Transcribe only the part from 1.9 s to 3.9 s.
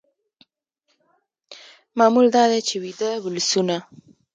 معمول دا دی چې ویده ولسونه